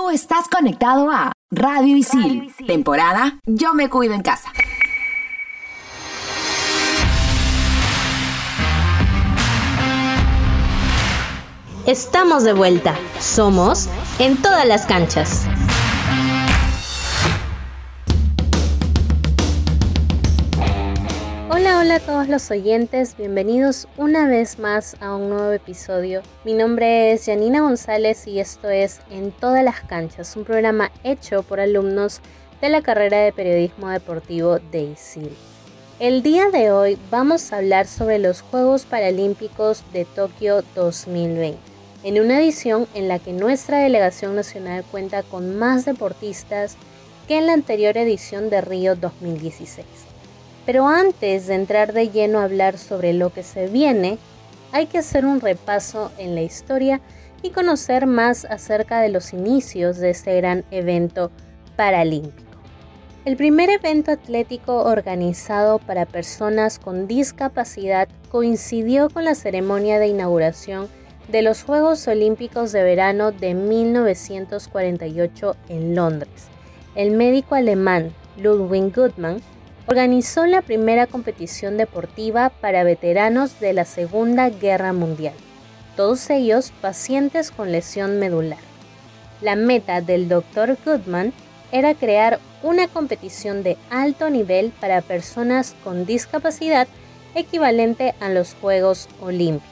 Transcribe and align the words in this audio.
Tú 0.00 0.08
estás 0.08 0.48
conectado 0.48 1.10
a 1.10 1.30
Radio 1.50 1.94
Isil, 1.94 2.50
temporada 2.66 3.38
Yo 3.44 3.74
me 3.74 3.90
cuido 3.90 4.14
en 4.14 4.22
casa. 4.22 4.50
Estamos 11.84 12.44
de 12.44 12.54
vuelta. 12.54 12.94
Somos 13.18 13.90
en 14.18 14.40
todas 14.40 14.66
las 14.66 14.86
canchas. 14.86 15.42
Hola, 21.80 21.94
a 21.94 22.00
todos 22.00 22.28
los 22.28 22.50
oyentes, 22.50 23.16
bienvenidos 23.16 23.88
una 23.96 24.26
vez 24.26 24.58
más 24.58 24.96
a 25.00 25.16
un 25.16 25.30
nuevo 25.30 25.50
episodio. 25.50 26.20
Mi 26.44 26.52
nombre 26.52 27.10
es 27.10 27.24
Janina 27.24 27.62
González 27.62 28.26
y 28.26 28.38
esto 28.38 28.68
es 28.68 29.00
En 29.10 29.32
todas 29.32 29.64
las 29.64 29.80
canchas, 29.80 30.36
un 30.36 30.44
programa 30.44 30.92
hecho 31.04 31.42
por 31.42 31.58
alumnos 31.58 32.20
de 32.60 32.68
la 32.68 32.82
carrera 32.82 33.20
de 33.20 33.32
periodismo 33.32 33.88
deportivo 33.88 34.58
de 34.58 34.82
ISIL. 34.92 35.34
El 35.98 36.22
día 36.22 36.50
de 36.50 36.70
hoy 36.70 36.98
vamos 37.10 37.50
a 37.50 37.56
hablar 37.56 37.86
sobre 37.86 38.18
los 38.18 38.42
Juegos 38.42 38.84
Paralímpicos 38.84 39.82
de 39.94 40.04
Tokio 40.04 40.62
2020, 40.74 41.58
en 42.02 42.20
una 42.20 42.42
edición 42.42 42.88
en 42.92 43.08
la 43.08 43.20
que 43.20 43.32
nuestra 43.32 43.78
delegación 43.78 44.36
nacional 44.36 44.84
cuenta 44.90 45.22
con 45.22 45.58
más 45.58 45.86
deportistas 45.86 46.76
que 47.26 47.38
en 47.38 47.46
la 47.46 47.54
anterior 47.54 47.96
edición 47.96 48.50
de 48.50 48.60
Río 48.60 48.96
2016. 48.96 50.09
Pero 50.70 50.86
antes 50.86 51.48
de 51.48 51.56
entrar 51.56 51.92
de 51.92 52.10
lleno 52.10 52.38
a 52.38 52.44
hablar 52.44 52.78
sobre 52.78 53.12
lo 53.12 53.30
que 53.30 53.42
se 53.42 53.66
viene, 53.66 54.18
hay 54.70 54.86
que 54.86 54.98
hacer 54.98 55.26
un 55.26 55.40
repaso 55.40 56.12
en 56.16 56.36
la 56.36 56.42
historia 56.42 57.00
y 57.42 57.50
conocer 57.50 58.06
más 58.06 58.44
acerca 58.44 59.00
de 59.00 59.08
los 59.08 59.32
inicios 59.32 59.96
de 59.96 60.10
este 60.10 60.36
gran 60.36 60.64
evento 60.70 61.32
paralímpico. 61.74 62.52
El 63.24 63.36
primer 63.36 63.68
evento 63.68 64.12
atlético 64.12 64.84
organizado 64.84 65.80
para 65.80 66.06
personas 66.06 66.78
con 66.78 67.08
discapacidad 67.08 68.08
coincidió 68.30 69.10
con 69.10 69.24
la 69.24 69.34
ceremonia 69.34 69.98
de 69.98 70.06
inauguración 70.06 70.86
de 71.32 71.42
los 71.42 71.64
Juegos 71.64 72.06
Olímpicos 72.06 72.70
de 72.70 72.84
Verano 72.84 73.32
de 73.32 73.54
1948 73.54 75.56
en 75.68 75.96
Londres. 75.96 76.46
El 76.94 77.10
médico 77.10 77.56
alemán 77.56 78.12
Ludwig 78.36 78.94
Goodman 78.94 79.42
organizó 79.86 80.46
la 80.46 80.62
primera 80.62 81.06
competición 81.06 81.76
deportiva 81.76 82.50
para 82.60 82.84
veteranos 82.84 83.60
de 83.60 83.72
la 83.72 83.84
Segunda 83.84 84.50
Guerra 84.50 84.92
Mundial, 84.92 85.34
todos 85.96 86.30
ellos 86.30 86.72
pacientes 86.80 87.50
con 87.50 87.72
lesión 87.72 88.18
medular. 88.18 88.58
La 89.40 89.56
meta 89.56 90.00
del 90.00 90.28
Dr. 90.28 90.76
Goodman 90.84 91.32
era 91.72 91.94
crear 91.94 92.40
una 92.62 92.88
competición 92.88 93.62
de 93.62 93.76
alto 93.90 94.28
nivel 94.28 94.72
para 94.80 95.00
personas 95.00 95.74
con 95.82 96.04
discapacidad 96.04 96.88
equivalente 97.34 98.14
a 98.20 98.28
los 98.28 98.54
Juegos 98.54 99.08
Olímpicos. 99.20 99.68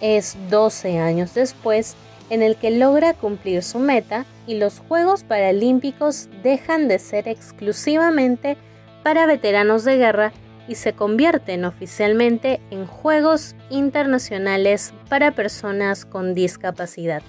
Es 0.00 0.36
12 0.50 0.98
años 0.98 1.34
después 1.34 1.96
en 2.30 2.42
el 2.42 2.56
que 2.56 2.70
logra 2.70 3.14
cumplir 3.14 3.62
su 3.62 3.78
meta 3.78 4.26
y 4.46 4.56
los 4.56 4.80
Juegos 4.80 5.24
Paralímpicos 5.24 6.28
dejan 6.42 6.88
de 6.88 6.98
ser 6.98 7.28
exclusivamente 7.28 8.56
para 9.02 9.26
veteranos 9.26 9.84
de 9.84 9.96
guerra 9.96 10.32
y 10.68 10.74
se 10.74 10.92
convierten 10.92 11.64
oficialmente 11.64 12.60
en 12.70 12.86
Juegos 12.86 13.56
Internacionales 13.70 14.92
para 15.08 15.32
Personas 15.32 16.04
con 16.04 16.34
Discapacidad. 16.34 17.22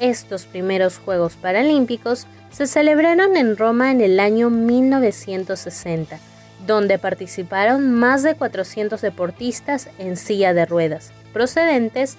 Estos 0.00 0.46
primeros 0.46 0.98
Juegos 0.98 1.36
Paralímpicos 1.36 2.26
se 2.50 2.66
celebraron 2.66 3.36
en 3.36 3.56
Roma 3.56 3.90
en 3.90 4.00
el 4.00 4.20
año 4.20 4.50
1960, 4.50 6.18
donde 6.66 6.98
participaron 6.98 7.92
más 7.92 8.22
de 8.22 8.34
400 8.34 9.00
deportistas 9.00 9.88
en 9.98 10.16
silla 10.16 10.54
de 10.54 10.66
ruedas, 10.66 11.12
procedentes 11.32 12.16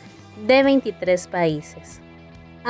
de 0.48 0.64
23 0.64 1.28
países. 1.28 2.00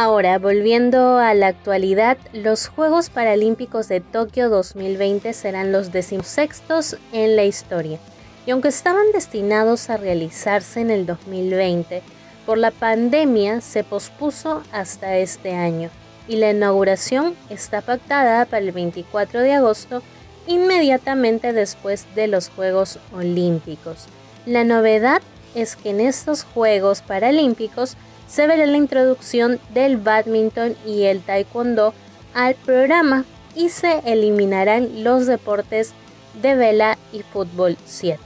Ahora, 0.02 0.40
volviendo 0.40 1.18
a 1.18 1.34
la 1.34 1.48
actualidad, 1.48 2.18
los 2.32 2.70
Juegos 2.70 3.10
Paralímpicos 3.10 3.90
de 3.90 4.00
Tokio 4.00 4.48
2020 4.48 5.34
serán 5.34 5.74
los 5.74 5.92
decimosextos 5.92 6.96
en 7.12 7.36
la 7.36 7.44
historia, 7.44 8.00
y 8.46 8.52
aunque 8.52 8.70
estaban 8.70 9.12
destinados 9.12 9.90
a 9.90 9.98
realizarse 9.98 10.80
en 10.80 10.90
el 10.90 11.06
2020, 11.06 12.02
por 12.46 12.58
la 12.58 12.72
pandemia 12.72 13.60
se 13.60 13.84
pospuso 13.84 14.64
hasta 14.72 15.18
este 15.18 15.54
año, 15.54 15.90
y 16.30 16.38
la 16.38 16.52
inauguración 16.52 17.36
está 17.50 17.82
pactada 17.82 18.46
para 18.46 18.64
el 18.64 18.72
24 18.72 19.42
de 19.42 19.52
agosto, 19.52 20.02
inmediatamente 20.48 21.52
después 21.52 22.06
de 22.16 22.28
los 22.28 22.48
Juegos 22.48 23.00
Olímpicos. 23.14 24.06
La 24.46 24.64
novedad 24.64 25.22
es 25.60 25.76
que 25.76 25.92
en 25.92 26.02
estos 26.02 26.44
Juegos 26.44 27.02
Paralímpicos 27.02 27.96
se 28.28 28.48
verá 28.48 28.66
la 28.66 28.78
introducción 28.78 29.60
del 29.74 29.98
badminton 29.98 30.76
y 30.86 31.04
el 31.04 31.22
taekwondo 31.22 31.94
al 32.34 32.56
programa 32.56 33.26
y 33.56 33.70
se 33.70 34.02
eliminarán 34.06 35.04
los 35.04 35.26
deportes 35.26 35.94
de 36.42 36.56
vela 36.56 36.98
y 37.12 37.24
fútbol 37.24 37.78
7. 37.86 38.20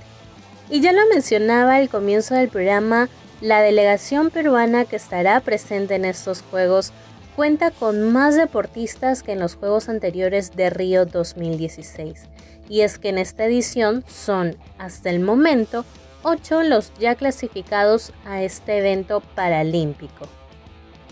Y 0.69 0.81
ya 0.81 0.91
lo 0.91 1.01
mencionaba 1.07 1.75
al 1.75 1.89
comienzo 1.89 2.35
del 2.35 2.49
programa, 2.49 3.09
la 3.41 3.61
delegación 3.61 4.29
peruana 4.29 4.85
que 4.85 4.95
estará 4.95 5.39
presente 5.39 5.95
en 5.95 6.05
estos 6.05 6.41
Juegos 6.49 6.93
cuenta 7.35 7.71
con 7.71 8.11
más 8.11 8.35
deportistas 8.35 9.23
que 9.23 9.31
en 9.31 9.39
los 9.39 9.55
Juegos 9.55 9.89
anteriores 9.89 10.55
de 10.55 10.69
Río 10.69 11.05
2016. 11.05 12.25
Y 12.69 12.81
es 12.81 12.99
que 12.99 13.09
en 13.09 13.17
esta 13.17 13.45
edición 13.45 14.03
son, 14.07 14.55
hasta 14.77 15.09
el 15.09 15.19
momento, 15.19 15.83
8 16.23 16.63
los 16.63 16.93
ya 16.99 17.15
clasificados 17.15 18.13
a 18.25 18.41
este 18.41 18.77
evento 18.77 19.21
paralímpico. 19.35 20.27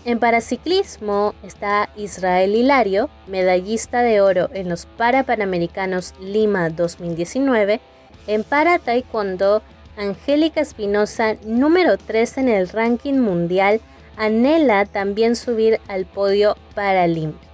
En 0.04 0.18
paraciclismo 0.18 1.34
está 1.44 1.90
Israel 1.96 2.56
Hilario, 2.56 3.08
medallista 3.28 4.02
de 4.02 4.20
oro 4.20 4.48
en 4.52 4.68
los 4.68 4.86
Parapanamericanos 4.86 6.14
Lima 6.20 6.70
2019. 6.70 7.80
En 8.26 8.42
para 8.42 8.80
taekwondo, 8.80 9.62
Angélica 9.96 10.60
Espinosa, 10.60 11.36
número 11.44 11.98
3 11.98 12.38
en 12.38 12.48
el 12.48 12.68
ranking 12.68 13.20
mundial, 13.20 13.80
anhela 14.16 14.86
también 14.86 15.36
subir 15.36 15.80
al 15.86 16.06
podio 16.06 16.56
paralímpico. 16.74 17.52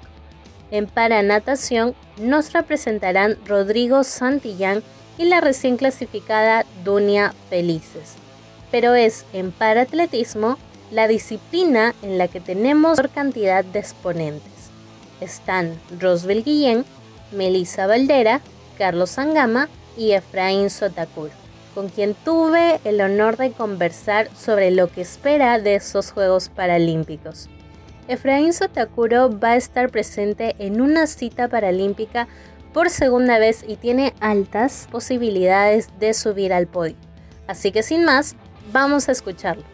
En 0.71 0.87
para 0.87 1.23
natación 1.23 1.95
nos 2.19 2.53
representarán 2.53 3.37
Rodrigo 3.47 4.05
Santillán 4.05 4.83
y 5.19 5.25
la 5.25 5.41
recién 5.41 5.77
clasificada 5.77 6.65
Dunia 6.85 7.35
Felices. 7.51 8.15
Pero 8.71 8.95
es 8.95 9.27
en 9.33 9.51
paratletismo 9.53 10.57
la 10.91 11.09
disciplina 11.09 11.95
en 12.03 12.17
la 12.17 12.29
que 12.29 12.41
tenemos 12.41 12.97
por 12.97 13.11
cantidad 13.11 13.65
de 13.65 13.81
exponentes. 13.81 14.71
Están 15.21 15.79
Rosbel 15.99 16.45
Guillén, 16.45 16.85
Melissa 17.33 17.87
Valdera, 17.87 18.41
Carlos 18.79 19.11
Sangama 19.11 19.69
y 19.97 20.13
Efraín 20.13 20.71
Sotakuro, 20.71 21.33
con 21.75 21.89
quien 21.89 22.15
tuve 22.15 22.81
el 22.85 23.01
honor 23.01 23.37
de 23.37 23.51
conversar 23.51 24.29
sobre 24.37 24.71
lo 24.71 24.91
que 24.91 25.01
espera 25.01 25.59
de 25.59 25.75
esos 25.75 26.13
Juegos 26.13 26.49
Paralímpicos. 26.49 27.49
Efraín 28.07 28.55
Sotakuro 28.55 29.39
va 29.39 29.51
a 29.51 29.57
estar 29.57 29.91
presente 29.91 30.55
en 30.59 30.81
una 30.81 31.07
cita 31.07 31.49
paralímpica 31.49 32.29
por 32.73 32.91
segunda 32.91 33.39
vez 33.39 33.65
y 33.67 33.77
tiene 33.77 34.15
altas 34.21 34.89
posibilidades 34.91 35.99
de 35.99 36.15
subir 36.15 36.53
al 36.53 36.67
podio. 36.67 36.97
Así 37.47 37.73
que 37.73 37.83
sin 37.83 38.05
más, 38.05 38.37
vamos 38.73 39.09
a 39.09 39.13
escucharlo. 39.13 39.65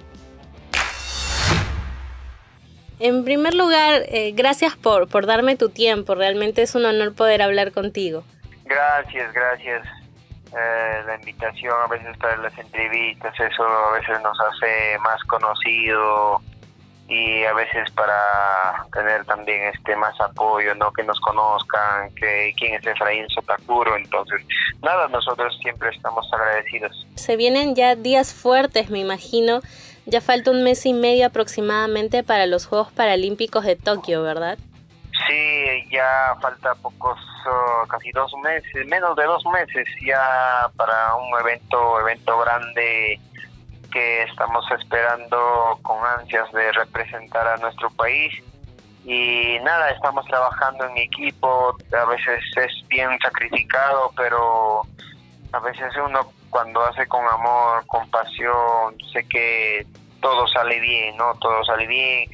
En 3.01 3.25
primer 3.25 3.55
lugar, 3.55 4.03
eh, 4.07 4.33
gracias 4.35 4.77
por, 4.77 5.09
por 5.09 5.27
darme 5.27 5.57
tu 5.57 5.69
tiempo. 5.69 6.15
Realmente 6.15 6.63
es 6.63 6.75
un 6.75 6.87
honor 6.87 7.15
poder 7.15 7.43
hablar 7.43 7.73
contigo. 7.73 8.25
Gracias, 8.65 9.33
gracias. 9.33 9.87
Eh, 10.57 11.03
la 11.05 11.17
invitación 11.17 11.75
a 11.85 11.89
veces 11.89 12.17
para 12.19 12.37
las 12.37 12.57
entrevistas, 12.57 13.35
eso 13.41 13.65
a 13.65 13.93
veces 13.93 14.23
nos 14.23 14.39
hace 14.41 14.97
más 15.01 15.21
conocido 15.25 16.41
y 17.09 17.45
a 17.45 17.53
veces 17.53 17.91
para 17.93 18.87
tener 18.93 19.25
también 19.27 19.65
este 19.75 19.95
más 19.97 20.19
apoyo, 20.21 20.75
¿no? 20.75 20.93
Que 20.93 21.03
nos 21.03 21.21
conozcan, 21.21 22.15
que 22.15 22.55
quién 22.57 22.75
es 22.75 22.87
Efraín 22.87 23.29
Sotakuro, 23.29 23.97
entonces 23.97 24.43
nada, 24.83 25.09
nosotros 25.09 25.57
siempre 25.61 25.91
estamos 25.91 26.27
agradecidos. 26.33 27.07
Se 27.15 27.37
vienen 27.37 27.75
ya 27.75 27.95
días 27.95 28.33
fuertes, 28.33 28.91
me 28.91 29.01
imagino. 29.01 29.61
Ya 30.07 30.21
falta 30.21 30.51
un 30.51 30.63
mes 30.65 30.85
y 30.85 30.93
medio 30.93 31.27
aproximadamente 31.27 32.23
para 32.23 32.45
los 32.45 32.67
Juegos 32.67 32.93
Paralímpicos 32.93 33.65
de 33.65 33.77
Tokio, 33.77 34.23
¿verdad? 34.23 34.59
Sí, 35.27 35.89
ya 35.91 36.35
falta 36.43 36.75
pocos, 36.75 37.19
oh, 37.47 37.87
casi 37.89 38.11
dos 38.13 38.31
meses, 38.43 38.87
menos 38.87 39.17
de 39.17 39.25
dos 39.25 39.43
meses 39.47 39.87
ya 40.05 40.69
para 40.77 41.15
un 41.15 41.41
evento, 41.41 42.01
evento 42.01 42.39
grande 42.39 43.19
que 43.95 44.25
estamos 44.25 44.69
esperando 44.73 45.79
con 45.83 45.97
ansias 46.05 46.51
de 46.53 46.73
representar 46.73 47.47
a 47.47 47.57
nuestro 47.59 47.89
país 47.91 48.35
y 49.05 49.59
nada, 49.63 49.91
estamos 49.91 50.27
trabajando 50.27 50.85
en 50.87 50.99
equipo, 50.99 51.77
a 51.97 52.05
veces 52.07 52.43
es 52.57 52.89
bien 52.89 53.09
sacrificado, 53.23 54.11
pero 54.17 54.83
a 55.53 55.59
veces 55.61 55.93
uno 56.05 56.33
cuando 56.51 56.85
hace 56.85 57.07
con 57.07 57.25
amor, 57.25 57.87
con 57.87 58.11
pasión, 58.11 58.97
sé 59.13 59.25
que 59.29 59.87
todo 60.21 60.49
sale 60.49 60.81
bien, 60.81 61.17
¿no? 61.17 61.33
Todo 61.37 61.65
sale 61.65 61.87
bien 61.87 62.29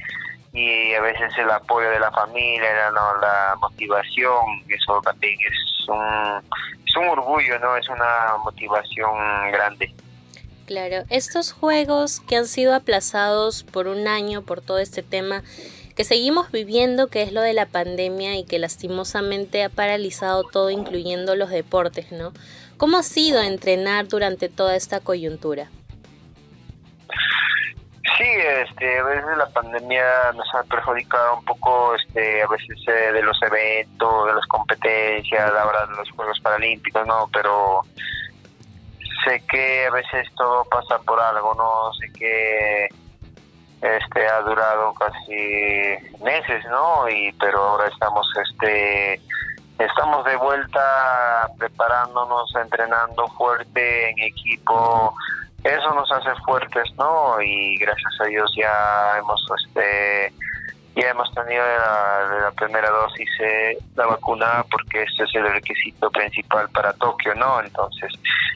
y 0.53 0.93
a 0.95 1.01
veces 1.01 1.31
el 1.37 1.51
apoyo 1.51 1.91
de 1.91 1.99
la 1.99 2.11
familia, 2.11 2.89
¿no? 2.91 3.17
la 3.21 3.55
motivación, 3.61 4.63
eso 4.67 4.99
también 5.01 5.37
es 5.47 5.87
un, 5.87 6.43
es 6.85 6.95
un 6.95 7.07
orgullo, 7.07 7.59
¿no? 7.59 7.77
Es 7.77 7.87
una 7.87 8.37
motivación 8.43 9.51
grande. 9.51 9.93
Claro, 10.65 11.03
estos 11.09 11.51
juegos 11.51 12.21
que 12.21 12.37
han 12.37 12.45
sido 12.45 12.73
aplazados 12.73 13.63
por 13.63 13.87
un 13.87 14.07
año 14.07 14.41
por 14.43 14.61
todo 14.61 14.79
este 14.79 15.03
tema, 15.03 15.43
que 15.95 16.03
seguimos 16.03 16.51
viviendo, 16.51 17.07
que 17.07 17.23
es 17.23 17.33
lo 17.33 17.41
de 17.41 17.53
la 17.53 17.65
pandemia 17.65 18.37
y 18.37 18.45
que 18.45 18.59
lastimosamente 18.59 19.63
ha 19.63 19.69
paralizado 19.69 20.43
todo, 20.43 20.69
incluyendo 20.69 21.35
los 21.35 21.49
deportes, 21.49 22.11
¿no? 22.11 22.31
¿Cómo 22.77 22.97
ha 22.97 23.03
sido 23.03 23.41
entrenar 23.41 24.07
durante 24.07 24.49
toda 24.49 24.75
esta 24.75 24.99
coyuntura? 24.99 25.69
Sí, 28.17 28.27
este, 28.27 28.99
a 28.99 29.03
veces 29.03 29.37
la 29.37 29.47
pandemia 29.47 30.31
nos 30.35 30.47
ha 30.55 30.63
perjudicado 30.63 31.37
un 31.37 31.45
poco, 31.45 31.95
este, 31.95 32.41
a 32.43 32.47
veces 32.47 32.77
eh, 32.87 33.11
de 33.13 33.21
los 33.23 33.41
eventos, 33.41 34.27
de 34.27 34.33
las 34.33 34.45
competencias, 34.47 35.51
ahora 35.51 35.87
de 35.87 35.95
los 35.95 36.09
Juegos 36.11 36.39
Paralímpicos, 36.39 37.05
¿no? 37.07 37.29
Pero 37.33 37.81
sé 39.25 39.43
que 39.47 39.85
a 39.85 39.91
veces 39.91 40.27
todo 40.35 40.63
pasa 40.65 40.99
por 40.99 41.19
algo, 41.19 41.53
¿no? 41.55 41.93
Sé 41.93 42.11
que 42.13 42.87
este 43.81 44.27
ha 44.27 44.41
durado 44.41 44.93
casi 44.93 45.95
meses, 46.23 46.63
¿no? 46.69 47.09
Y 47.09 47.31
pero 47.39 47.59
ahora 47.59 47.87
estamos 47.87 48.27
este 48.47 49.19
estamos 49.79 50.23
de 50.25 50.35
vuelta 50.35 51.49
preparándonos, 51.57 52.53
entrenando 52.55 53.27
fuerte 53.29 54.09
en 54.11 54.19
equipo. 54.19 55.13
Eso 55.63 55.93
nos 55.93 56.11
hace 56.11 56.35
fuertes, 56.45 56.91
¿no? 56.97 57.41
Y 57.41 57.77
gracias 57.77 58.13
a 58.21 58.25
Dios 58.25 58.51
ya 58.55 59.17
hemos 59.17 59.43
este 59.65 60.33
ya 60.95 61.09
hemos 61.09 61.31
tenido 61.33 61.63
la, 61.63 62.51
primera 62.51 62.89
dosis 62.89 63.29
de 63.39 63.77
la 63.95 64.07
vacuna 64.07 64.65
porque 64.69 65.03
ese 65.03 65.23
es 65.23 65.35
el 65.35 65.51
requisito 65.51 66.11
principal 66.11 66.69
para 66.69 66.93
Tokio, 66.93 67.33
¿no? 67.35 67.61
Entonces 67.61 68.11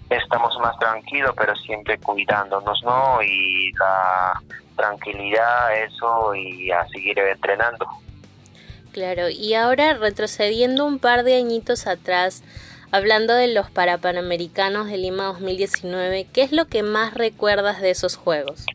estamos 0.09 0.57
más 0.59 0.77
tranquilos, 0.77 1.33
pero 1.37 1.55
siempre 1.55 1.97
cuidándonos, 1.97 2.81
¿no? 2.83 3.21
Y 3.21 3.71
la 3.73 4.41
tranquilidad, 4.75 5.81
eso, 5.83 6.35
y 6.35 6.71
a 6.71 6.85
seguir 6.87 7.17
entrenando. 7.19 7.87
Claro, 8.91 9.29
y 9.29 9.53
ahora 9.55 9.93
retrocediendo 9.93 10.85
un 10.85 10.99
par 10.99 11.23
de 11.23 11.35
añitos 11.35 11.87
atrás, 11.87 12.43
hablando 12.91 13.33
de 13.33 13.47
los 13.47 13.69
Parapanamericanos 13.69 14.87
de 14.87 14.97
Lima 14.97 15.25
2019, 15.25 16.27
¿qué 16.31 16.43
es 16.43 16.51
lo 16.51 16.65
que 16.65 16.83
más 16.83 17.13
recuerdas 17.13 17.81
de 17.81 17.91
esos 17.91 18.15
Juegos? 18.15 18.65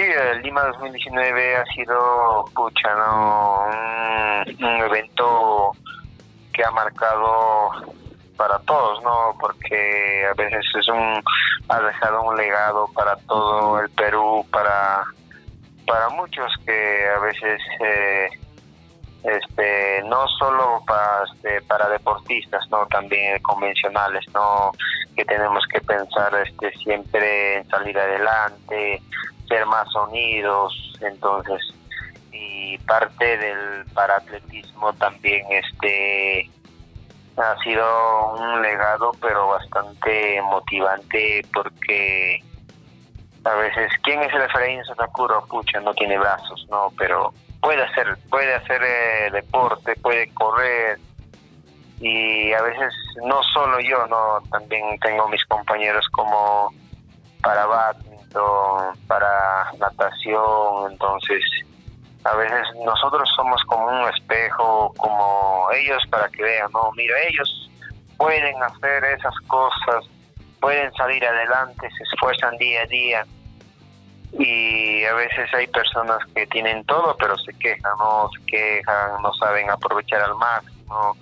Sí, 0.00 0.06
el 0.06 0.40
Lima 0.40 0.62
2019 0.62 1.56
ha 1.56 1.64
sido, 1.74 2.46
pucha, 2.54 2.88
un 4.46 4.80
evento 4.82 5.72
que 6.54 6.64
ha 6.64 6.70
marcado 6.70 7.70
para 8.34 8.58
todos, 8.60 9.02
¿no? 9.02 9.36
Porque 9.38 10.24
a 10.26 10.32
veces 10.32 10.64
es 10.74 10.88
un 10.88 11.22
ha 11.68 11.80
dejado 11.82 12.22
un 12.22 12.34
legado 12.34 12.88
para 12.94 13.14
todo 13.16 13.78
el 13.80 13.90
Perú, 13.90 14.46
para 14.50 15.04
para 15.86 16.08
muchos 16.08 16.50
que 16.64 17.06
a 17.14 17.18
veces 17.18 17.60
eh, 17.80 18.28
este 19.24 20.02
no 20.04 20.26
solo 20.38 20.82
para 20.86 21.24
este, 21.30 21.60
para 21.66 21.90
deportistas, 21.90 22.66
no 22.70 22.86
también 22.86 23.38
convencionales, 23.42 24.24
no 24.32 24.72
que 25.14 25.26
tenemos 25.26 25.62
que 25.66 25.82
pensar 25.82 26.32
este 26.46 26.72
siempre 26.78 27.58
en 27.58 27.68
salir 27.68 27.98
adelante, 27.98 29.02
ser 29.50 29.66
más 29.66 29.92
unidos, 29.96 30.72
entonces 31.00 31.60
y 32.32 32.78
parte 32.78 33.36
del 33.36 33.84
paratletismo 33.92 34.92
también 34.94 35.44
este 35.50 36.48
ha 37.36 37.56
sido 37.62 38.34
un 38.34 38.62
legado 38.62 39.12
pero 39.20 39.48
bastante 39.48 40.40
motivante 40.42 41.44
porque 41.52 42.42
a 43.44 43.54
veces 43.54 43.90
quién 44.02 44.22
es 44.22 44.32
el 44.32 44.42
Efraín 44.42 44.84
Sotakuro 44.84 45.44
pucha 45.46 45.80
no 45.80 45.92
tiene 45.94 46.18
brazos 46.18 46.66
no 46.70 46.92
pero 46.96 47.32
puede 47.60 47.82
hacer 47.82 48.16
puede 48.30 48.54
hacer 48.54 48.80
eh, 48.84 49.30
deporte 49.32 49.96
puede 49.96 50.32
correr 50.32 51.00
y 51.98 52.52
a 52.52 52.62
veces 52.62 52.94
no 53.24 53.42
solo 53.52 53.80
yo 53.80 54.06
no 54.06 54.40
también 54.50 54.98
tengo 55.00 55.28
mis 55.28 55.44
compañeros 55.46 56.06
como 56.12 56.72
para 57.42 57.66
para 59.06 59.72
natación 59.78 60.92
entonces 60.92 61.42
a 62.24 62.34
veces 62.34 62.66
nosotros 62.84 63.28
somos 63.34 63.62
como 63.64 63.86
un 63.86 64.08
espejo, 64.10 64.92
como 64.96 65.68
ellos 65.72 66.02
para 66.10 66.28
que 66.28 66.42
vean, 66.42 66.70
no, 66.72 66.90
mira, 66.94 67.14
ellos 67.28 67.70
pueden 68.18 68.62
hacer 68.62 69.04
esas 69.04 69.34
cosas, 69.46 70.04
pueden 70.60 70.92
salir 70.92 71.24
adelante, 71.24 71.88
se 71.96 72.02
esfuerzan 72.02 72.56
día 72.58 72.82
a 72.82 72.86
día. 72.86 73.26
Y 74.32 75.04
a 75.04 75.14
veces 75.14 75.52
hay 75.54 75.66
personas 75.68 76.18
que 76.34 76.46
tienen 76.46 76.84
todo 76.84 77.16
pero 77.18 77.36
se 77.38 77.52
quejan, 77.54 77.92
no 77.98 78.28
se 78.36 78.44
quejan, 78.46 79.22
no 79.22 79.32
saben 79.34 79.70
aprovechar 79.70 80.20
al 80.20 80.34
máximo. 80.36 81.16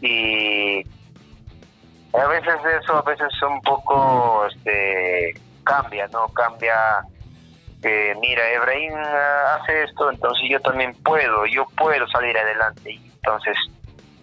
Y 0.00 0.82
a 2.14 2.26
veces 2.26 2.54
eso 2.82 2.96
a 2.96 3.02
veces 3.02 3.30
un 3.42 3.60
poco 3.60 4.46
este 4.46 5.34
cambia, 5.64 6.06
no 6.08 6.28
cambia 6.28 7.04
que 7.82 8.14
mira, 8.20 8.48
Efraín 8.50 8.92
ah, 8.94 9.58
hace 9.60 9.84
esto, 9.84 10.10
entonces 10.10 10.48
yo 10.48 10.60
también 10.60 10.94
puedo, 11.02 11.44
yo 11.46 11.66
puedo 11.76 12.06
salir 12.08 12.38
adelante. 12.38 12.98
Entonces 13.16 13.56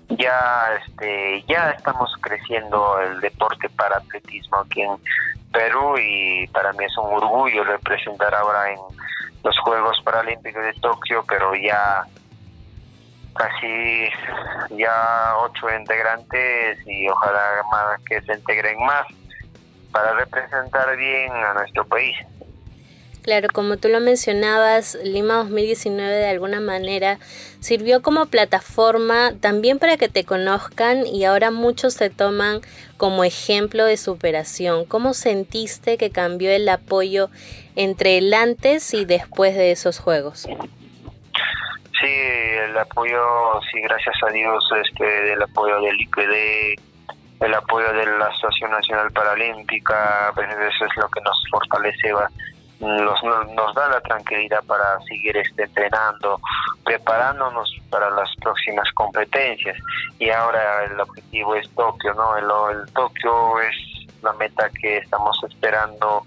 ya 0.09 0.69
este 0.85 1.43
ya 1.43 1.71
estamos 1.71 2.11
creciendo 2.21 2.99
el 2.99 3.19
deporte 3.19 3.69
para 3.69 3.97
atletismo 3.97 4.57
aquí 4.57 4.81
en 4.81 4.97
Perú 5.51 5.97
y 5.99 6.47
para 6.47 6.73
mí 6.73 6.85
es 6.85 6.97
un 6.97 7.13
orgullo 7.13 7.63
representar 7.63 8.33
ahora 8.33 8.71
en 8.71 8.79
los 9.43 9.57
Juegos 9.59 10.01
Paralímpicos 10.03 10.63
de 10.63 10.73
Tokio, 10.73 11.23
pero 11.27 11.53
ya 11.55 12.03
casi 13.35 14.09
ya 14.71 15.33
ocho 15.41 15.69
integrantes 15.73 16.79
y 16.87 17.07
ojalá 17.07 17.63
más 17.71 18.01
que 18.03 18.21
se 18.21 18.33
integren 18.33 18.79
más 18.85 19.05
para 19.91 20.13
representar 20.13 20.95
bien 20.97 21.31
a 21.31 21.53
nuestro 21.53 21.85
país. 21.85 22.15
Claro, 23.21 23.49
como 23.53 23.77
tú 23.77 23.89
lo 23.89 23.99
mencionabas, 23.99 24.97
Lima 25.03 25.35
2019 25.35 26.09
de 26.09 26.29
alguna 26.29 26.61
manera 26.61 27.19
sirvió 27.59 28.01
como 28.01 28.27
plataforma 28.27 29.33
también 29.39 29.77
para 29.77 29.97
que 29.97 30.07
te 30.07 30.23
conozcan 30.23 31.05
y 31.05 31.25
ahora 31.25 31.51
muchos 31.51 31.97
te 31.97 32.09
toman 32.09 32.61
como 32.97 33.23
ejemplo 33.23 33.85
de 33.85 33.97
superación. 33.97 34.85
¿Cómo 34.85 35.13
sentiste 35.13 35.97
que 35.97 36.11
cambió 36.11 36.49
el 36.49 36.67
apoyo 36.69 37.29
entre 37.75 38.17
el 38.17 38.33
antes 38.33 38.93
y 38.93 39.05
después 39.05 39.55
de 39.55 39.71
esos 39.71 39.99
juegos? 39.99 40.47
Sí, 42.01 42.07
el 42.07 42.77
apoyo, 42.77 43.21
sí, 43.71 43.81
gracias 43.81 44.15
a 44.25 44.31
Dios, 44.31 44.63
este, 44.85 45.33
el 45.33 45.41
apoyo 45.41 45.81
del 45.81 45.99
IPD, 45.99 46.81
el 47.39 47.53
apoyo 47.53 47.91
de 47.93 48.05
la 48.05 48.27
Asociación 48.27 48.71
Nacional 48.71 49.11
Paralímpica, 49.11 50.31
pues 50.35 50.49
eso 50.49 50.85
es 50.85 50.97
lo 50.97 51.07
que 51.09 51.21
nos 51.21 51.43
fortalece 51.49 52.13
nos, 52.79 53.23
nos 53.23 53.75
da 53.75 53.89
la 53.89 54.01
tranquilidad 54.01 54.63
para 54.63 54.99
seguir 55.01 55.35
este, 55.37 55.63
entrenando, 55.63 56.39
preparándonos 56.85 57.75
para 57.89 58.09
las 58.09 58.33
próximas 58.37 58.89
competencias. 58.93 59.77
Y 60.17 60.29
ahora 60.29 60.85
el 60.85 60.99
objetivo 60.99 61.55
es 61.55 61.69
Tokio, 61.75 62.13
¿no? 62.13 62.37
El, 62.37 62.45
el 62.77 62.93
Tokio 62.93 63.59
es 63.61 63.75
la 64.21 64.33
meta 64.33 64.69
que 64.81 64.97
estamos 64.97 65.37
esperando 65.49 66.23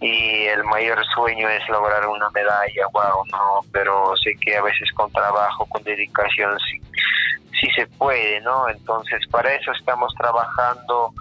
y 0.00 0.46
el 0.46 0.64
mayor 0.64 1.04
sueño 1.14 1.48
es 1.48 1.68
lograr 1.68 2.06
una 2.06 2.30
medalla, 2.30 2.86
wow, 2.92 3.24
no, 3.32 3.60
pero 3.72 4.16
sé 4.16 4.36
que 4.40 4.56
a 4.56 4.62
veces 4.62 4.90
con 4.94 5.10
trabajo, 5.12 5.66
con 5.66 5.82
dedicación, 5.82 6.56
sí, 6.60 6.80
sí 7.60 7.68
se 7.74 7.86
puede, 7.86 8.40
¿no? 8.42 8.68
Entonces 8.68 9.26
para 9.28 9.52
eso 9.54 9.72
estamos 9.72 10.14
trabajando 10.14 11.12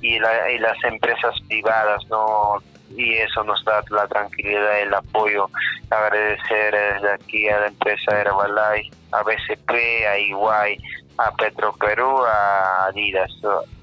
y, 0.00 0.18
la, 0.18 0.50
y 0.50 0.58
las 0.58 0.82
empresas 0.84 1.34
privadas, 1.48 2.04
¿no? 2.08 2.58
y 2.96 3.14
eso 3.14 3.44
nos 3.44 3.64
da 3.64 3.82
la 3.90 4.06
tranquilidad, 4.08 4.80
el 4.80 4.94
apoyo. 4.94 5.48
Agradecer 5.90 6.74
desde 6.94 7.12
aquí 7.12 7.48
a 7.48 7.60
la 7.60 7.66
empresa 7.68 8.20
Herbalife, 8.20 8.90
a 9.12 9.22
BCP, 9.22 9.70
a 10.08 10.18
Iguay, 10.18 10.78
a 11.18 11.30
Petro 11.32 11.72
Perú, 11.74 12.22
a 12.24 12.86
Adidas. 12.86 13.30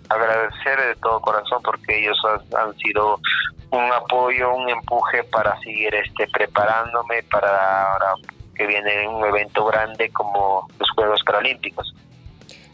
Agradecer 0.10 0.80
de 0.80 0.96
todo 1.02 1.20
corazón 1.22 1.62
porque 1.64 2.00
ellos 2.00 2.18
han, 2.56 2.76
sido 2.78 3.20
un 3.72 3.92
apoyo, 3.92 4.54
un 4.54 4.70
empuje 4.70 5.24
para 5.26 5.60
seguir 5.60 5.94
este 5.96 6.28
preparándome 6.28 7.24
para 7.24 7.92
ahora 7.92 8.14
que 8.56 8.66
viene 8.66 9.08
un 9.08 9.26
evento 9.26 9.66
grande 9.66 10.10
como 10.10 10.68
los 10.80 10.90
Juegos 10.92 11.22
Paralímpicos. 11.26 11.94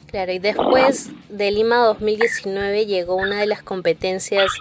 Claro, 0.08 0.32
y 0.32 0.40
después 0.40 1.10
de 1.30 1.50
Lima 1.50 1.78
2019 1.78 2.86
llegó 2.86 3.16
una 3.16 3.40
de 3.40 3.48
las 3.48 3.64
competencias 3.64 4.52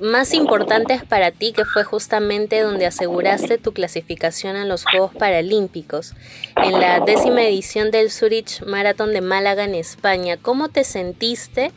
más 0.00 0.34
importantes 0.34 1.04
para 1.04 1.30
ti, 1.30 1.52
que 1.52 1.64
fue 1.64 1.84
justamente 1.84 2.60
donde 2.60 2.86
aseguraste 2.86 3.58
tu 3.58 3.72
clasificación 3.72 4.56
a 4.56 4.64
los 4.64 4.84
Juegos 4.84 5.14
Paralímpicos, 5.14 6.14
en 6.56 6.80
la 6.80 7.00
décima 7.00 7.42
edición 7.42 7.90
del 7.90 8.10
Zurich 8.10 8.62
Marathon 8.64 9.12
de 9.12 9.20
Málaga 9.20 9.64
en 9.64 9.74
España. 9.74 10.36
¿Cómo 10.40 10.68
te 10.68 10.84
sentiste 10.84 11.72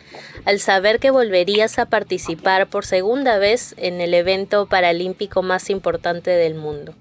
al 0.46 0.60
saber 0.60 1.00
que 1.00 1.12
volverías 1.12 1.78
a 1.78 1.86
participar 1.86 2.68
por 2.68 2.86
segunda 2.86 3.38
vez 3.38 3.76
en 3.78 4.02
el 4.02 4.14
evento 4.14 4.66
paralímpico 4.66 5.42
más 5.42 5.70
importante 5.70 6.32
del 6.32 6.56
mundo? 6.56 6.94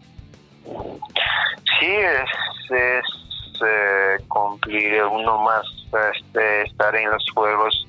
Sí, 1.81 1.87
es, 1.91 3.24
eh, 3.61 4.17
cumplir 4.29 5.03
uno 5.05 5.39
más 5.39 5.65
este, 6.13 6.63
estar 6.63 6.95
en 6.97 7.11
los 7.11 7.25
Juegos 7.35 7.87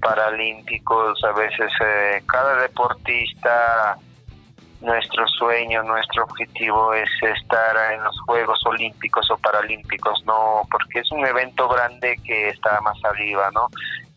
Paralímpicos. 0.00 1.22
A 1.24 1.32
veces 1.32 1.70
eh, 1.80 2.22
cada 2.26 2.62
deportista, 2.62 3.96
nuestro 4.80 5.26
sueño, 5.28 5.82
nuestro 5.82 6.24
objetivo 6.24 6.92
es 6.94 7.08
estar 7.22 7.92
en 7.92 8.02
los 8.02 8.18
Juegos 8.20 8.60
Olímpicos 8.66 9.30
o 9.30 9.36
Paralímpicos, 9.38 10.22
no, 10.26 10.62
porque 10.70 11.00
es 11.00 11.10
un 11.10 11.24
evento 11.24 11.68
grande 11.68 12.18
que 12.24 12.48
está 12.48 12.80
más 12.80 12.96
arriba, 13.04 13.50
¿no? 13.52 13.68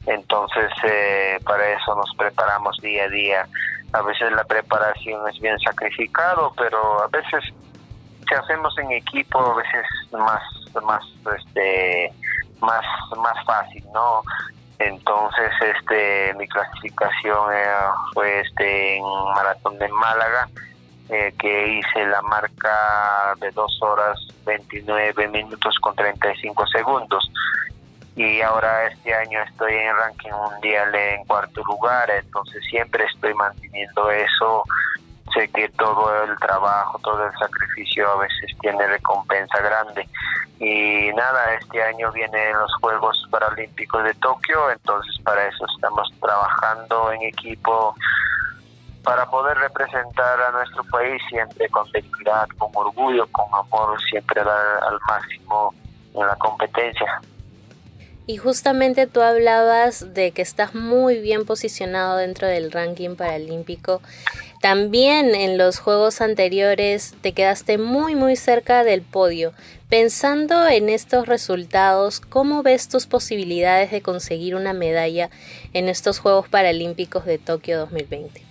Entonces, 0.08 0.72
eh, 0.84 1.38
para 1.44 1.70
eso 1.70 1.96
nos 1.96 2.13
preparamos 2.16 2.77
día 2.82 3.04
a 3.04 3.10
día. 3.10 3.48
A 3.94 4.01
veces 4.01 4.32
la 4.32 4.44
preparación 4.44 5.27
es 5.30 5.39
bien 5.39 5.58
sacrificado, 5.60 6.54
pero 6.58 7.04
a 7.04 7.08
veces 7.08 7.44
si 8.27 8.36
hacemos 8.36 8.77
en 8.77 8.91
equipo, 8.91 9.39
a 9.39 9.55
veces 9.55 9.86
más, 10.12 10.41
más, 10.84 11.03
este, 11.38 12.13
más, 12.60 12.86
más 13.17 13.46
fácil, 13.46 13.84
¿no? 13.93 14.22
Entonces, 14.79 15.51
este, 15.62 16.34
mi 16.36 16.48
clasificación 16.48 17.50
fue 18.13 18.41
este 18.41 18.98
en 18.98 19.03
maratón 19.36 19.77
de 19.79 19.88
Málaga, 19.89 20.48
eh, 21.10 21.34
que 21.39 21.67
hice 21.67 22.05
la 22.05 22.22
marca 22.22 23.34
de 23.39 23.50
2 23.51 23.81
horas 23.81 24.19
29 24.46 25.27
minutos 25.29 25.75
con 25.81 25.96
35 25.96 26.67
segundos. 26.67 27.31
Y 28.15 28.41
ahora 28.41 28.88
este 28.88 29.13
año 29.13 29.41
estoy 29.43 29.74
en 29.74 29.96
ranking 29.96 30.31
mundial 30.31 30.93
en 30.96 31.24
cuarto 31.25 31.62
lugar, 31.63 32.10
entonces 32.10 32.63
siempre 32.67 33.05
estoy 33.05 33.34
manteniendo 33.36 34.10
eso 34.10 34.63
que 35.46 35.70
todo 35.70 36.24
el 36.24 36.36
trabajo, 36.39 37.00
todo 37.03 37.25
el 37.25 37.32
sacrificio 37.34 38.10
a 38.10 38.17
veces 38.17 38.51
tiene 38.60 38.88
recompensa 38.88 39.60
grande. 39.60 40.08
Y 40.60 41.12
nada, 41.13 41.53
este 41.53 41.84
año 41.84 42.12
vienen 42.12 42.58
los 42.58 42.74
Juegos 42.82 43.24
Paralímpicos 43.29 44.03
de 44.03 44.13
Tokio, 44.15 44.72
entonces 44.72 45.15
para 45.24 45.46
eso 45.46 45.65
estamos 45.75 46.10
trabajando 46.20 47.12
en 47.12 47.22
equipo 47.24 47.96
para 49.03 49.25
poder 49.29 49.58
representar 49.58 50.41
a 50.41 50.51
nuestro 50.51 50.84
país 50.86 51.22
siempre 51.29 51.70
con 51.70 51.89
dignidad, 51.91 52.48
con 52.58 52.72
orgullo, 52.74 53.27
con 53.32 53.46
amor, 53.53 54.01
siempre 54.10 54.44
dar 54.44 54.84
al 54.84 55.00
máximo 55.08 55.74
en 56.13 56.27
la 56.27 56.36
competencia. 56.36 57.22
Y 58.27 58.36
justamente 58.36 59.07
tú 59.07 59.22
hablabas 59.22 60.13
de 60.13 60.31
que 60.31 60.41
estás 60.41 60.75
muy 60.75 61.19
bien 61.19 61.46
posicionado 61.46 62.17
dentro 62.17 62.46
del 62.46 62.74
ranking 62.74 63.15
paralímpico. 63.15 64.01
También 64.62 65.34
en 65.34 65.57
los 65.57 65.79
juegos 65.79 66.19
anteriores 66.19 67.15
te 67.22 67.31
quedaste 67.31 67.77
muy 67.77 68.15
muy 68.15 68.36
cerca 68.36 68.84
del 68.84 69.01
podio. 69.01 69.53
Pensando 69.89 70.67
en 70.67 70.89
estos 70.89 71.25
resultados, 71.25 72.19
¿cómo 72.19 72.63
ves 72.63 72.89
tus 72.89 73.07
posibilidades 73.07 73.91
de 73.91 74.01
conseguir 74.01 74.55
una 74.55 74.74
medalla 74.74 75.29
en 75.72 75.88
estos 75.88 76.19
Juegos 76.19 76.50
Paralímpicos 76.50 77.24
de 77.24 77.38
Tokio 77.38 77.79
2020? 77.79 78.41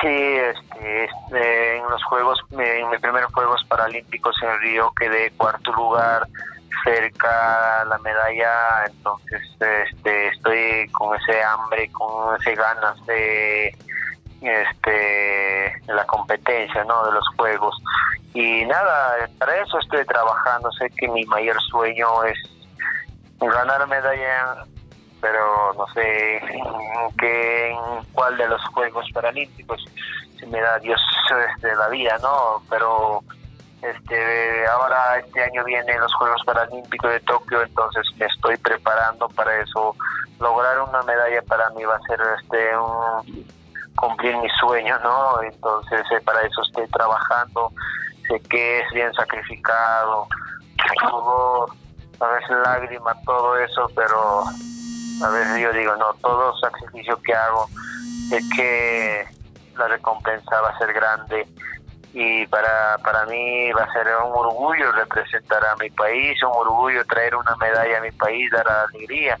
Sí, 0.00 0.08
este, 0.08 1.04
este, 1.04 1.76
en 1.76 1.88
los 1.88 2.02
Juegos, 2.02 2.40
en 2.50 2.90
mis 2.90 3.00
primeros 3.00 3.32
Juegos 3.32 3.64
Paralímpicos 3.68 4.34
en 4.42 4.60
Río 4.60 4.92
quedé 4.98 5.30
cuarto 5.36 5.72
lugar 5.72 6.26
cerca 6.84 7.84
la 7.84 7.98
medalla, 7.98 8.84
entonces 8.86 9.42
este, 9.60 10.28
estoy 10.28 10.88
con 10.92 11.16
ese 11.16 11.42
hambre, 11.42 11.90
con 11.92 12.36
ese 12.40 12.54
ganas 12.54 13.04
de 13.06 13.68
este 14.40 15.82
la 15.86 16.04
competencia 16.06 16.84
no 16.84 17.04
de 17.06 17.12
los 17.12 17.24
juegos. 17.36 17.76
Y 18.32 18.64
nada 18.66 19.28
para 19.38 19.60
eso 19.60 19.78
estoy 19.78 20.04
trabajando. 20.06 20.70
Sé 20.72 20.88
que 20.96 21.08
mi 21.08 21.24
mayor 21.24 21.60
sueño 21.62 22.24
es 22.24 22.38
ganar 23.40 23.86
medalla 23.88 24.64
pero 25.20 25.72
no 25.74 25.86
sé 25.88 26.36
en, 26.36 27.16
qué, 27.18 27.70
en 27.70 28.04
cuál 28.12 28.36
de 28.36 28.48
los 28.48 28.64
juegos 28.68 29.06
paralímpicos 29.12 29.84
si 30.38 30.46
me 30.46 30.60
da 30.60 30.78
Dios 30.78 31.00
de 31.60 31.74
la 31.74 31.88
vida 31.88 32.16
no 32.22 32.62
pero 32.68 33.22
este, 33.82 34.66
ahora 34.66 35.18
este 35.18 35.42
año 35.42 35.64
vienen 35.64 36.00
los 36.00 36.12
Juegos 36.14 36.42
Paralímpicos 36.44 37.10
de 37.10 37.20
Tokio, 37.20 37.62
entonces 37.62 38.06
me 38.18 38.26
estoy 38.26 38.56
preparando 38.58 39.28
para 39.30 39.60
eso. 39.60 39.96
Lograr 40.38 40.80
una 40.80 41.02
medalla 41.02 41.42
para 41.42 41.70
mí 41.70 41.84
va 41.84 41.96
a 41.96 42.02
ser 42.02 42.20
este 42.42 42.76
un, 42.76 43.46
cumplir 43.96 44.36
mi 44.36 44.48
sueño, 44.60 44.98
¿no? 45.00 45.42
Entonces 45.42 46.02
eh, 46.10 46.20
para 46.24 46.42
eso 46.42 46.62
estoy 46.62 46.86
trabajando. 46.88 47.72
Sé 48.28 48.40
que 48.48 48.80
es 48.80 48.90
bien 48.92 49.12
sacrificado, 49.14 50.26
todo, 51.10 51.66
a 52.20 52.26
veces 52.26 52.56
lágrimas, 52.64 53.16
todo 53.24 53.56
eso, 53.58 53.90
pero 53.94 54.44
a 55.24 55.30
veces 55.30 55.58
yo 55.58 55.72
digo, 55.72 55.96
no, 55.96 56.12
todo 56.20 56.56
sacrificio 56.58 57.20
que 57.22 57.34
hago, 57.34 57.66
sé 58.28 58.40
que 58.54 59.26
la 59.76 59.88
recompensa 59.88 60.60
va 60.60 60.68
a 60.70 60.78
ser 60.78 60.92
grande 60.92 61.46
y 62.12 62.46
para, 62.46 62.98
para 62.98 63.24
mí 63.26 63.70
va 63.72 63.84
a 63.84 63.92
ser 63.92 64.08
un 64.08 64.32
orgullo 64.32 64.92
representar 64.92 65.64
a 65.64 65.76
mi 65.76 65.90
país, 65.90 66.42
un 66.42 66.52
orgullo 66.52 67.04
traer 67.04 67.36
una 67.36 67.54
medalla 67.56 67.98
a 67.98 68.00
mi 68.00 68.10
país, 68.10 68.50
dar 68.50 68.68
alegría. 68.68 69.38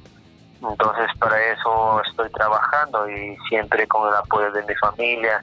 Entonces 0.62 1.06
para 1.18 1.40
eso 1.52 2.02
estoy 2.08 2.30
trabajando 2.30 3.08
y 3.08 3.36
siempre 3.48 3.86
con 3.88 4.08
el 4.08 4.14
apoyo 4.14 4.52
de 4.52 4.62
mi 4.62 4.74
familia, 4.76 5.42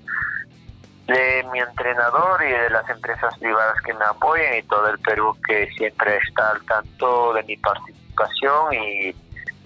de 1.07 1.45
mi 1.51 1.59
entrenador 1.59 2.41
y 2.43 2.51
de 2.51 2.69
las 2.69 2.87
empresas 2.89 3.37
privadas 3.39 3.75
que 3.81 3.93
me 3.93 4.05
apoyan 4.05 4.57
y 4.57 4.63
todo 4.63 4.87
el 4.89 4.99
Perú 4.99 5.35
que 5.45 5.69
siempre 5.77 6.17
está 6.17 6.51
al 6.51 6.63
tanto 6.65 7.33
de 7.33 7.43
mi 7.43 7.57
participación 7.57 8.73
y, 8.73 9.09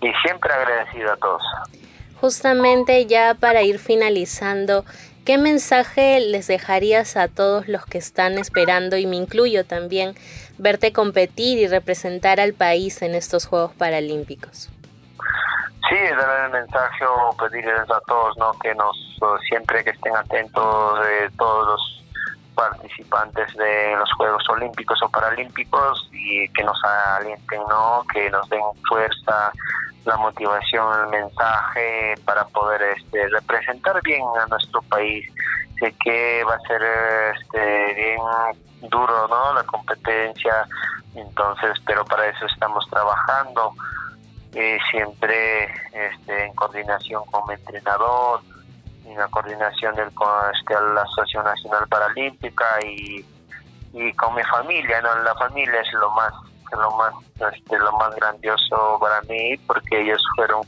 y 0.02 0.14
siempre 0.24 0.54
agradecido 0.54 1.12
a 1.12 1.18
todos. 1.18 1.44
Justamente 2.22 3.08
ya 3.08 3.34
para 3.34 3.64
ir 3.64 3.80
finalizando, 3.80 4.86
¿Qué 5.26 5.38
mensaje 5.38 6.20
les 6.20 6.48
dejarías 6.48 7.16
a 7.16 7.28
todos 7.28 7.68
los 7.68 7.86
que 7.86 8.00
están 8.00 8.40
esperando, 8.40 8.98
y 8.98 9.06
me 9.06 9.18
incluyo 9.18 9.66
también, 9.66 10.16
verte 10.58 10.92
competir 10.92 11.60
y 11.60 11.68
representar 11.68 12.40
al 12.40 12.54
país 12.54 13.04
en 13.04 13.14
estos 13.14 13.46
Juegos 13.46 13.74
Paralímpicos? 13.76 14.70
Sí, 15.90 15.98
dar 16.18 16.46
el 16.46 16.52
mensaje 16.52 17.06
o 17.06 17.36
pedirles 17.38 17.90
a 17.92 18.00
todos 18.08 18.36
¿no? 18.38 18.54
que 18.64 18.74
nos 18.74 18.98
siempre 19.48 19.84
que 19.84 19.92
estén 19.92 20.16
atentos 20.16 21.00
de 21.06 21.30
todos 21.38 21.68
los 21.68 22.04
participantes 22.56 23.54
de 23.56 23.96
los 23.96 24.12
Juegos 24.14 24.44
Olímpicos 24.50 25.00
o 25.04 25.10
Paralímpicos 25.10 26.10
y 26.12 26.48
que 26.50 26.64
nos 26.64 26.80
alienten, 26.84 27.62
¿no? 27.70 28.04
que 28.14 28.30
nos 28.30 28.50
den 28.50 28.62
fuerza, 28.88 29.52
la 30.06 30.18
motivación, 30.18 30.88
el 31.02 31.08
mensaje 31.08 32.16
para 32.26 32.46
poder 32.46 32.82
este, 32.98 33.28
representar 33.30 34.02
bien 34.04 34.24
a 34.42 34.48
nuestro 34.48 34.82
país. 34.84 35.28
Sé 35.80 35.94
que 36.04 36.44
va 36.44 36.56
a 36.56 36.68
ser 36.68 36.82
este, 37.36 37.94
bien 37.94 38.90
duro, 38.90 39.28
¿no? 39.28 39.54
La 39.54 39.64
competencia, 39.64 40.66
entonces, 41.16 41.72
pero 41.86 42.04
para 42.06 42.28
eso 42.28 42.46
estamos 42.46 42.88
trabajando 42.90 43.74
eh, 44.54 44.78
siempre 44.90 45.66
este, 45.94 46.46
en 46.46 46.54
coordinación 46.56 47.24
con 47.26 47.48
mi 47.48 47.54
entrenador, 47.56 48.42
en 49.06 49.18
la 49.18 49.28
coordinación 49.28 49.96
del, 49.96 50.14
con 50.14 50.30
este, 50.54 50.74
la 50.74 51.02
Asociación 51.02 51.46
Nacional 51.46 51.88
Paralímpica 51.88 52.66
y, 52.84 53.26
y 53.94 54.14
con 54.14 54.36
mi 54.36 54.44
familia, 54.44 55.02
¿no? 55.02 55.16
La 55.24 55.36
familia 55.36 55.82
es 55.82 55.94
lo 55.94 56.12
más 56.12 56.34
lo 56.76 56.92
más 56.92 57.14
este, 57.54 57.78
lo 57.78 57.92
más 57.94 58.16
grandioso 58.16 58.98
para 59.00 59.22
mí 59.24 59.58
porque 59.68 60.02
ellos 60.02 60.22
fueron 60.36 60.62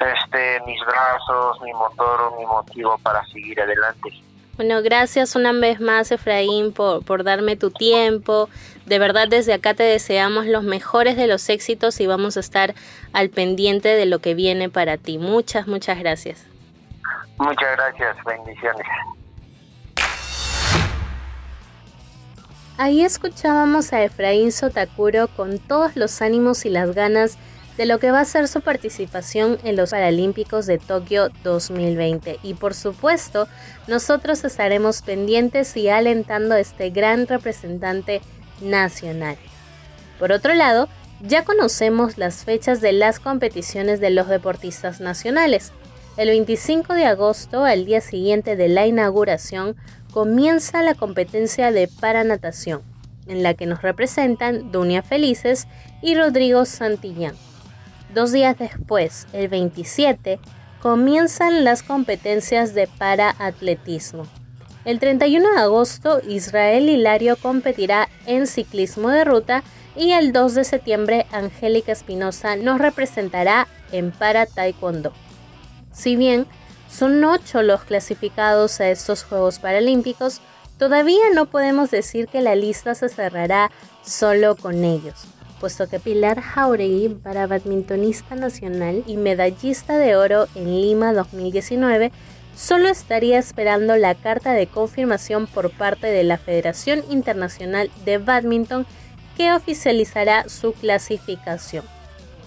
este 0.00 0.60
mis 0.66 0.80
brazos 0.84 1.60
mi 1.62 1.72
motor 1.72 2.36
mi 2.38 2.46
motivo 2.46 2.98
para 2.98 3.24
seguir 3.26 3.60
adelante 3.60 4.10
bueno, 4.56 4.80
gracias 4.82 5.36
una 5.36 5.52
vez 5.52 5.80
más, 5.80 6.10
Efraín, 6.10 6.72
por, 6.72 7.04
por 7.04 7.24
darme 7.24 7.56
tu 7.56 7.70
tiempo. 7.70 8.48
De 8.86 8.98
verdad, 8.98 9.28
desde 9.28 9.52
acá 9.52 9.74
te 9.74 9.82
deseamos 9.82 10.46
los 10.46 10.62
mejores 10.62 11.14
de 11.18 11.26
los 11.26 11.50
éxitos 11.50 12.00
y 12.00 12.06
vamos 12.06 12.38
a 12.38 12.40
estar 12.40 12.74
al 13.12 13.28
pendiente 13.28 13.90
de 13.90 14.06
lo 14.06 14.20
que 14.20 14.32
viene 14.32 14.70
para 14.70 14.96
ti. 14.96 15.18
Muchas, 15.18 15.66
muchas 15.66 15.98
gracias. 15.98 16.46
Muchas 17.36 17.76
gracias, 17.76 18.16
bendiciones. 18.24 18.86
Ahí 22.78 23.02
escuchábamos 23.02 23.94
a 23.94 24.04
Efraín 24.04 24.52
Sotakuro 24.52 25.28
con 25.28 25.58
todos 25.58 25.96
los 25.96 26.20
ánimos 26.20 26.66
y 26.66 26.68
las 26.68 26.94
ganas 26.94 27.38
de 27.78 27.86
lo 27.86 27.98
que 27.98 28.10
va 28.10 28.20
a 28.20 28.24
ser 28.26 28.48
su 28.48 28.60
participación 28.60 29.56
en 29.64 29.76
los 29.76 29.92
Paralímpicos 29.92 30.66
de 30.66 30.76
Tokio 30.76 31.30
2020. 31.42 32.38
Y 32.42 32.52
por 32.52 32.74
supuesto, 32.74 33.48
nosotros 33.86 34.44
estaremos 34.44 35.00
pendientes 35.00 35.74
y 35.74 35.88
alentando 35.88 36.54
a 36.54 36.60
este 36.60 36.90
gran 36.90 37.26
representante 37.26 38.20
nacional. 38.60 39.38
Por 40.18 40.32
otro 40.32 40.52
lado, 40.52 40.90
ya 41.22 41.44
conocemos 41.44 42.18
las 42.18 42.44
fechas 42.44 42.82
de 42.82 42.92
las 42.92 43.20
competiciones 43.20 44.00
de 44.00 44.10
los 44.10 44.28
deportistas 44.28 45.00
nacionales. 45.00 45.72
El 46.18 46.28
25 46.28 46.92
de 46.92 47.06
agosto, 47.06 47.64
al 47.64 47.86
día 47.86 48.02
siguiente 48.02 48.54
de 48.54 48.68
la 48.68 48.86
inauguración, 48.86 49.76
comienza 50.16 50.82
la 50.82 50.94
competencia 50.94 51.72
de 51.72 51.88
paranatación, 51.88 52.80
en 53.26 53.42
la 53.42 53.52
que 53.52 53.66
nos 53.66 53.82
representan 53.82 54.72
Dunia 54.72 55.02
Felices 55.02 55.68
y 56.00 56.14
Rodrigo 56.14 56.64
Santillán. 56.64 57.34
Dos 58.14 58.32
días 58.32 58.56
después, 58.58 59.26
el 59.34 59.48
27, 59.48 60.38
comienzan 60.80 61.64
las 61.64 61.82
competencias 61.82 62.72
de 62.72 62.86
paraatletismo. 62.86 64.26
El 64.86 65.00
31 65.00 65.52
de 65.52 65.60
agosto, 65.60 66.22
Israel 66.26 66.88
Hilario 66.88 67.36
competirá 67.36 68.08
en 68.24 68.46
ciclismo 68.46 69.10
de 69.10 69.22
ruta 69.22 69.64
y 69.96 70.12
el 70.12 70.32
2 70.32 70.54
de 70.54 70.64
septiembre, 70.64 71.26
Angélica 71.30 71.92
Espinosa 71.92 72.56
nos 72.56 72.78
representará 72.78 73.68
en 73.92 74.12
para 74.12 74.46
taekwondo. 74.46 75.12
Si 75.92 76.16
bien 76.16 76.46
son 76.88 77.22
ocho 77.24 77.62
los 77.62 77.84
clasificados 77.84 78.80
a 78.80 78.88
estos 78.88 79.24
Juegos 79.24 79.58
Paralímpicos. 79.58 80.40
Todavía 80.78 81.30
no 81.34 81.46
podemos 81.46 81.90
decir 81.90 82.28
que 82.28 82.40
la 82.40 82.54
lista 82.54 82.94
se 82.94 83.08
cerrará 83.08 83.70
solo 84.04 84.56
con 84.56 84.84
ellos, 84.84 85.24
puesto 85.60 85.88
que 85.88 85.98
Pilar 85.98 86.40
Jauregui, 86.40 87.08
para 87.08 87.46
badmintonista 87.46 88.34
nacional 88.34 89.02
y 89.06 89.16
medallista 89.16 89.98
de 89.98 90.16
oro 90.16 90.48
en 90.54 90.80
Lima 90.80 91.12
2019, 91.12 92.12
solo 92.54 92.88
estaría 92.88 93.38
esperando 93.38 93.96
la 93.96 94.14
carta 94.14 94.52
de 94.52 94.66
confirmación 94.66 95.46
por 95.46 95.70
parte 95.70 96.06
de 96.06 96.24
la 96.24 96.38
Federación 96.38 97.04
Internacional 97.10 97.90
de 98.04 98.18
Badminton 98.18 98.86
que 99.36 99.52
oficializará 99.52 100.48
su 100.48 100.72
clasificación. 100.72 101.84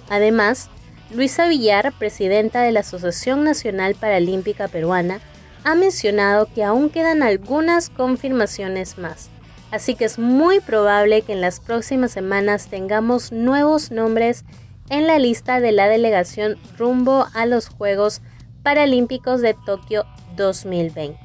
Además, 0.09 0.69
Luisa 1.11 1.47
Villar, 1.47 1.91
presidenta 1.97 2.61
de 2.61 2.71
la 2.71 2.81
Asociación 2.81 3.43
Nacional 3.43 3.95
Paralímpica 3.95 4.67
Peruana, 4.67 5.19
ha 5.63 5.73
mencionado 5.73 6.47
que 6.53 6.63
aún 6.63 6.91
quedan 6.91 7.23
algunas 7.23 7.89
confirmaciones 7.89 8.99
más, 8.99 9.29
así 9.71 9.95
que 9.95 10.05
es 10.05 10.19
muy 10.19 10.59
probable 10.59 11.23
que 11.23 11.33
en 11.33 11.41
las 11.41 11.61
próximas 11.61 12.11
semanas 12.11 12.67
tengamos 12.67 13.31
nuevos 13.31 13.89
nombres 13.89 14.45
en 14.91 15.07
la 15.07 15.17
lista 15.17 15.59
de 15.59 15.71
la 15.71 15.87
delegación 15.87 16.57
rumbo 16.77 17.25
a 17.33 17.47
los 17.47 17.69
Juegos 17.69 18.21
Paralímpicos 18.61 19.41
de 19.41 19.55
Tokio 19.65 20.05
2020. 20.35 21.17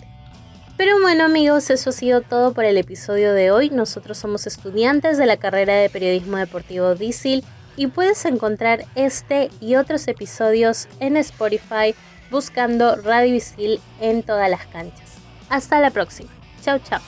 Pero 0.78 0.98
bueno 1.00 1.24
amigos, 1.24 1.68
eso 1.68 1.90
ha 1.90 1.92
sido 1.92 2.22
todo 2.22 2.54
por 2.54 2.64
el 2.64 2.78
episodio 2.78 3.32
de 3.34 3.50
hoy. 3.50 3.70
Nosotros 3.70 4.18
somos 4.18 4.46
estudiantes 4.46 5.18
de 5.18 5.26
la 5.26 5.36
carrera 5.36 5.74
de 5.74 5.90
Periodismo 5.90 6.38
Deportivo 6.38 6.94
DISIL 6.94 7.44
y 7.76 7.88
puedes 7.88 8.24
encontrar 8.24 8.84
este 8.94 9.50
y 9.60 9.76
otros 9.76 10.08
episodios 10.08 10.88
en 11.00 11.16
Spotify 11.16 11.94
buscando 12.30 12.96
Radio 12.96 13.32
Visil 13.32 13.80
en 14.00 14.22
todas 14.22 14.50
las 14.50 14.66
canchas. 14.66 15.14
Hasta 15.48 15.80
la 15.80 15.90
próxima. 15.90 16.30
Chao, 16.62 16.78
chao. 16.78 17.00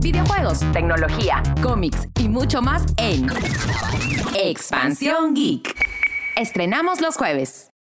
Videojuegos, 0.00 0.60
tecnología, 0.72 1.42
cómics 1.62 2.08
y 2.18 2.28
mucho 2.28 2.62
más 2.62 2.84
en 2.96 3.28
Expansión 4.34 5.34
Geek. 5.34 5.76
Estrenamos 6.36 7.00
los 7.00 7.16
jueves. 7.16 7.69